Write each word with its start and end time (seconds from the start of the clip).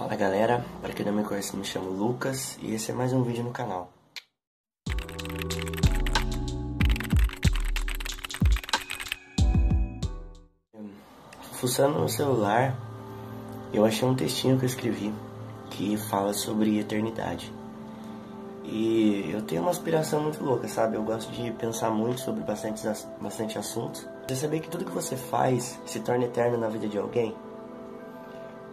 Fala 0.00 0.16
galera, 0.16 0.64
para 0.80 0.94
quem 0.94 1.04
não 1.04 1.12
me 1.12 1.22
conhece, 1.22 1.54
me 1.54 1.62
chamo 1.62 1.90
Lucas 1.90 2.58
e 2.62 2.72
esse 2.72 2.90
é 2.90 2.94
mais 2.94 3.12
um 3.12 3.22
vídeo 3.22 3.44
no 3.44 3.50
canal. 3.50 3.92
Fuçando 11.52 11.98
no 11.98 12.08
celular, 12.08 12.74
eu 13.74 13.84
achei 13.84 14.08
um 14.08 14.14
textinho 14.14 14.56
que 14.56 14.64
eu 14.64 14.68
escrevi 14.68 15.12
que 15.68 15.98
fala 15.98 16.32
sobre 16.32 16.78
eternidade. 16.78 17.52
E 18.64 19.30
eu 19.30 19.42
tenho 19.42 19.60
uma 19.60 19.70
aspiração 19.70 20.22
muito 20.22 20.42
louca, 20.42 20.66
sabe? 20.66 20.96
Eu 20.96 21.02
gosto 21.02 21.30
de 21.30 21.50
pensar 21.52 21.90
muito 21.90 22.22
sobre 22.22 22.42
bastante, 22.42 22.82
bastante 23.20 23.58
assuntos. 23.58 24.08
Você 24.26 24.36
saber 24.36 24.60
que 24.60 24.70
tudo 24.70 24.86
que 24.86 24.92
você 24.92 25.14
faz 25.14 25.78
se 25.84 26.00
torna 26.00 26.24
eterno 26.24 26.56
na 26.56 26.68
vida 26.68 26.88
de 26.88 26.96
alguém? 26.96 27.36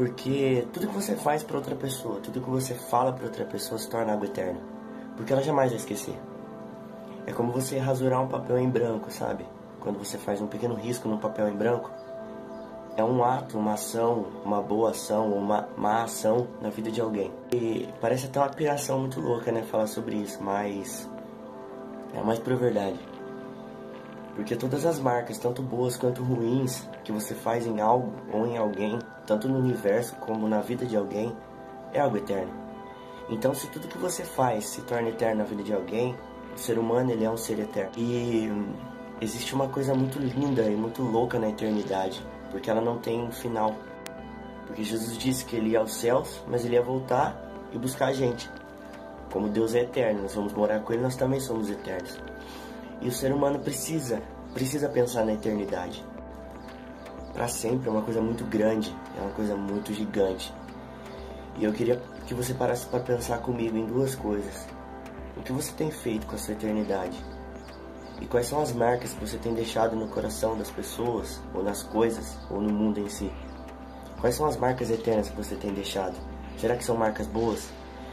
Porque 0.00 0.66
tudo 0.72 0.86
que 0.86 0.94
você 0.94 1.14
faz 1.14 1.42
para 1.42 1.58
outra 1.58 1.76
pessoa, 1.76 2.20
tudo 2.20 2.40
que 2.40 2.48
você 2.48 2.72
fala 2.72 3.12
para 3.12 3.26
outra 3.26 3.44
pessoa 3.44 3.78
se 3.78 3.86
torna 3.86 4.14
algo 4.14 4.24
eterno. 4.24 4.58
Porque 5.14 5.30
ela 5.30 5.42
jamais 5.42 5.68
vai 5.68 5.78
esquecer. 5.78 6.18
É 7.26 7.32
como 7.32 7.52
você 7.52 7.76
rasurar 7.76 8.22
um 8.22 8.26
papel 8.26 8.58
em 8.58 8.70
branco, 8.70 9.12
sabe? 9.12 9.44
Quando 9.78 9.98
você 9.98 10.16
faz 10.16 10.40
um 10.40 10.46
pequeno 10.46 10.74
risco 10.74 11.06
no 11.06 11.18
papel 11.18 11.50
em 11.50 11.54
branco, 11.54 11.90
é 12.96 13.04
um 13.04 13.22
ato, 13.22 13.58
uma 13.58 13.74
ação, 13.74 14.24
uma 14.42 14.62
boa 14.62 14.92
ação, 14.92 15.34
uma 15.34 15.68
má 15.76 16.04
ação 16.04 16.46
na 16.62 16.70
vida 16.70 16.90
de 16.90 17.02
alguém. 17.02 17.30
E 17.52 17.86
parece 18.00 18.24
até 18.24 18.40
uma 18.40 18.48
piração 18.48 19.00
muito 19.00 19.20
louca, 19.20 19.52
né, 19.52 19.60
falar 19.64 19.86
sobre 19.86 20.16
isso, 20.16 20.42
mas 20.42 21.06
é 22.14 22.22
mais 22.22 22.38
por 22.38 22.56
verdade. 22.56 22.98
Porque 24.34 24.56
todas 24.56 24.86
as 24.86 24.98
marcas, 24.98 25.38
tanto 25.38 25.62
boas 25.62 25.96
quanto 25.96 26.22
ruins, 26.22 26.88
que 27.04 27.12
você 27.12 27.34
faz 27.34 27.66
em 27.66 27.80
algo 27.80 28.12
ou 28.32 28.46
em 28.46 28.56
alguém, 28.56 28.98
tanto 29.26 29.48
no 29.48 29.58
universo 29.58 30.14
como 30.16 30.48
na 30.48 30.60
vida 30.60 30.86
de 30.86 30.96
alguém, 30.96 31.34
é 31.92 32.00
algo 32.00 32.16
eterno. 32.16 32.52
Então, 33.28 33.54
se 33.54 33.68
tudo 33.68 33.88
que 33.88 33.98
você 33.98 34.24
faz 34.24 34.66
se 34.66 34.82
torna 34.82 35.08
eterno 35.08 35.38
na 35.38 35.44
vida 35.44 35.62
de 35.62 35.72
alguém, 35.72 36.16
o 36.54 36.58
ser 36.58 36.78
humano 36.78 37.12
ele 37.12 37.24
é 37.24 37.30
um 37.30 37.36
ser 37.36 37.58
eterno. 37.60 37.92
E 37.96 38.48
hum, 38.50 38.72
existe 39.20 39.54
uma 39.54 39.68
coisa 39.68 39.94
muito 39.94 40.18
linda 40.18 40.62
e 40.62 40.74
muito 40.74 41.02
louca 41.02 41.38
na 41.38 41.48
eternidade, 41.48 42.24
porque 42.50 42.70
ela 42.70 42.80
não 42.80 42.98
tem 42.98 43.22
um 43.22 43.30
final. 43.30 43.74
Porque 44.66 44.82
Jesus 44.82 45.16
disse 45.16 45.44
que 45.44 45.56
ele 45.56 45.70
ia 45.70 45.80
aos 45.80 45.94
céus, 45.94 46.42
mas 46.48 46.64
ele 46.64 46.74
ia 46.74 46.82
voltar 46.82 47.36
e 47.72 47.78
buscar 47.78 48.06
a 48.06 48.12
gente. 48.12 48.50
Como 49.32 49.48
Deus 49.48 49.74
é 49.74 49.82
eterno, 49.82 50.22
nós 50.22 50.34
vamos 50.34 50.52
morar 50.52 50.80
com 50.80 50.92
ele, 50.92 51.02
nós 51.02 51.16
também 51.16 51.38
somos 51.38 51.70
eternos. 51.70 52.18
E 53.00 53.08
o 53.08 53.12
ser 53.12 53.32
humano 53.32 53.58
precisa, 53.58 54.22
precisa 54.52 54.88
pensar 54.88 55.24
na 55.24 55.32
eternidade. 55.32 56.04
Para 57.32 57.48
sempre 57.48 57.88
é 57.88 57.92
uma 57.92 58.02
coisa 58.02 58.20
muito 58.20 58.44
grande, 58.44 58.94
é 59.16 59.20
uma 59.20 59.32
coisa 59.32 59.56
muito 59.56 59.92
gigante. 59.94 60.52
E 61.56 61.64
eu 61.64 61.72
queria 61.72 62.00
que 62.26 62.34
você 62.34 62.52
parasse 62.52 62.86
para 62.86 63.00
pensar 63.00 63.38
comigo 63.38 63.76
em 63.76 63.86
duas 63.86 64.14
coisas. 64.14 64.66
O 65.36 65.42
que 65.42 65.52
você 65.52 65.72
tem 65.72 65.90
feito 65.90 66.26
com 66.26 66.34
a 66.34 66.38
sua 66.38 66.54
eternidade? 66.54 67.16
E 68.20 68.26
quais 68.26 68.46
são 68.46 68.60
as 68.60 68.72
marcas 68.72 69.14
que 69.14 69.26
você 69.26 69.38
tem 69.38 69.54
deixado 69.54 69.96
no 69.96 70.08
coração 70.08 70.56
das 70.58 70.70
pessoas, 70.70 71.40
ou 71.54 71.62
nas 71.62 71.82
coisas, 71.82 72.36
ou 72.50 72.60
no 72.60 72.70
mundo 72.70 73.00
em 73.00 73.08
si? 73.08 73.32
Quais 74.20 74.34
são 74.34 74.46
as 74.46 74.56
marcas 74.58 74.90
eternas 74.90 75.30
que 75.30 75.36
você 75.36 75.54
tem 75.54 75.72
deixado? 75.72 76.14
Será 76.58 76.76
que 76.76 76.84
são 76.84 76.96
marcas 76.96 77.26
boas? 77.26 77.70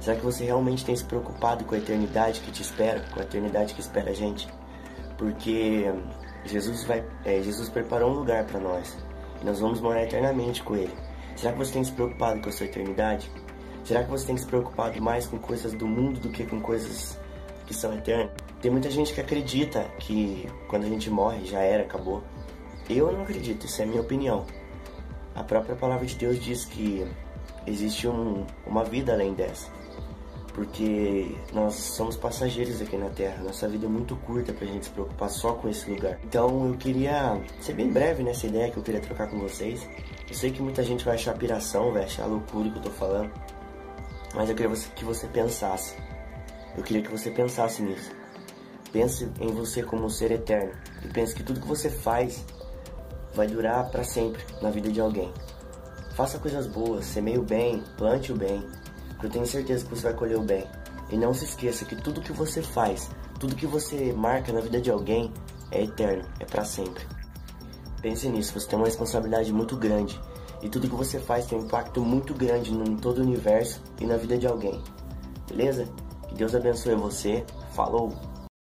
Será 0.00 0.16
que 0.16 0.24
você 0.24 0.44
realmente 0.44 0.82
tem 0.82 0.96
se 0.96 1.04
preocupado 1.04 1.64
com 1.64 1.74
a 1.74 1.78
eternidade 1.78 2.40
que 2.40 2.50
te 2.50 2.62
espera, 2.62 3.04
com 3.12 3.20
a 3.20 3.22
eternidade 3.22 3.74
que 3.74 3.80
espera 3.82 4.10
a 4.10 4.14
gente? 4.14 4.48
Porque 5.20 5.84
Jesus 6.46 6.84
vai, 6.84 7.04
é, 7.26 7.42
Jesus 7.42 7.68
preparou 7.68 8.10
um 8.10 8.14
lugar 8.14 8.46
para 8.46 8.58
nós 8.58 8.96
e 9.42 9.44
nós 9.44 9.60
vamos 9.60 9.78
morar 9.78 10.02
eternamente 10.02 10.62
com 10.62 10.74
Ele. 10.74 10.94
Será 11.36 11.52
que 11.52 11.58
você 11.58 11.74
tem 11.74 11.84
se 11.84 11.92
preocupado 11.92 12.40
com 12.40 12.48
a 12.48 12.52
sua 12.52 12.64
eternidade? 12.64 13.30
Será 13.84 14.02
que 14.02 14.10
você 14.10 14.26
tem 14.26 14.36
se 14.38 14.46
preocupado 14.46 15.00
mais 15.02 15.26
com 15.26 15.38
coisas 15.38 15.74
do 15.74 15.86
mundo 15.86 16.20
do 16.20 16.30
que 16.30 16.46
com 16.46 16.58
coisas 16.58 17.20
que 17.66 17.74
são 17.74 17.92
eternas? 17.92 18.30
Tem 18.62 18.70
muita 18.70 18.90
gente 18.90 19.12
que 19.12 19.20
acredita 19.20 19.84
que 19.98 20.48
quando 20.68 20.84
a 20.84 20.88
gente 20.88 21.10
morre 21.10 21.44
já 21.44 21.60
era, 21.60 21.82
acabou. 21.82 22.22
Eu 22.88 23.12
não 23.12 23.22
acredito, 23.22 23.66
isso 23.66 23.82
é 23.82 23.84
minha 23.84 24.00
opinião. 24.00 24.46
A 25.34 25.44
própria 25.44 25.76
palavra 25.76 26.06
de 26.06 26.14
Deus 26.16 26.42
diz 26.42 26.64
que 26.64 27.06
existe 27.66 28.08
um, 28.08 28.46
uma 28.66 28.84
vida 28.84 29.12
além 29.12 29.34
dessa 29.34 29.79
porque 30.60 31.34
nós 31.54 31.74
somos 31.74 32.18
passageiros 32.18 32.82
aqui 32.82 32.94
na 32.94 33.08
Terra. 33.08 33.42
Nossa 33.42 33.66
vida 33.66 33.86
é 33.86 33.88
muito 33.88 34.14
curta 34.14 34.52
pra 34.52 34.66
gente 34.66 34.84
se 34.84 34.90
preocupar 34.90 35.30
só 35.30 35.54
com 35.54 35.70
esse 35.70 35.88
lugar. 35.88 36.18
Então 36.22 36.68
eu 36.68 36.76
queria 36.76 37.40
ser 37.62 37.72
bem 37.72 37.90
breve 37.90 38.22
nessa 38.22 38.46
ideia 38.46 38.70
que 38.70 38.76
eu 38.76 38.82
queria 38.82 39.00
trocar 39.00 39.30
com 39.30 39.38
vocês. 39.38 39.88
Eu 40.28 40.34
sei 40.34 40.50
que 40.50 40.60
muita 40.60 40.82
gente 40.82 41.02
vai 41.02 41.14
achar 41.14 41.32
piração, 41.32 41.94
vai 41.94 42.04
achar 42.04 42.26
loucura 42.26 42.68
que 42.68 42.76
eu 42.76 42.82
tô 42.82 42.90
falando, 42.90 43.32
mas 44.34 44.50
eu 44.50 44.54
queria 44.54 44.76
que 44.94 45.02
você 45.02 45.26
pensasse. 45.28 45.96
Eu 46.76 46.82
queria 46.82 47.00
que 47.00 47.10
você 47.10 47.30
pensasse 47.30 47.80
nisso. 47.80 48.12
Pense 48.92 49.30
em 49.40 49.48
você 49.48 49.82
como 49.82 50.04
um 50.04 50.10
ser 50.10 50.30
eterno 50.30 50.74
e 51.02 51.08
pense 51.08 51.34
que 51.34 51.42
tudo 51.42 51.62
que 51.62 51.66
você 51.66 51.88
faz 51.88 52.44
vai 53.32 53.46
durar 53.46 53.90
para 53.90 54.04
sempre 54.04 54.44
na 54.60 54.68
vida 54.68 54.90
de 54.90 55.00
alguém. 55.00 55.32
Faça 56.14 56.38
coisas 56.38 56.66
boas, 56.66 57.06
semeie 57.06 57.38
o 57.38 57.42
bem, 57.42 57.82
plante 57.96 58.30
o 58.30 58.36
bem, 58.36 58.62
eu 59.26 59.30
tenho 59.30 59.46
certeza 59.46 59.84
que 59.84 59.94
você 59.94 60.02
vai 60.02 60.14
colher 60.14 60.38
o 60.38 60.42
bem. 60.42 60.66
E 61.10 61.16
não 61.16 61.34
se 61.34 61.44
esqueça 61.44 61.84
que 61.84 61.96
tudo 61.96 62.20
que 62.20 62.32
você 62.32 62.62
faz, 62.62 63.10
tudo 63.38 63.56
que 63.56 63.66
você 63.66 64.12
marca 64.12 64.52
na 64.52 64.60
vida 64.60 64.80
de 64.80 64.90
alguém 64.90 65.32
é 65.70 65.82
eterno, 65.82 66.24
é 66.38 66.44
para 66.44 66.64
sempre. 66.64 67.04
Pense 68.00 68.28
nisso, 68.28 68.58
você 68.58 68.68
tem 68.68 68.78
uma 68.78 68.86
responsabilidade 68.86 69.52
muito 69.52 69.76
grande. 69.76 70.20
E 70.62 70.68
tudo 70.68 70.88
que 70.88 70.94
você 70.94 71.18
faz 71.18 71.46
tem 71.46 71.58
um 71.58 71.64
impacto 71.64 72.00
muito 72.00 72.34
grande 72.34 72.72
em 72.72 72.96
todo 72.96 73.18
o 73.18 73.22
universo 73.22 73.82
e 74.00 74.06
na 74.06 74.16
vida 74.16 74.38
de 74.38 74.46
alguém. 74.46 74.82
Beleza? 75.48 75.88
Que 76.28 76.34
Deus 76.34 76.54
abençoe 76.54 76.94
você. 76.94 77.44
Falou! 77.72 78.29